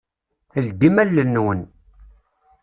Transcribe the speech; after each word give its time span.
Ldim 0.65 0.95
allen-nwen. 1.03 1.61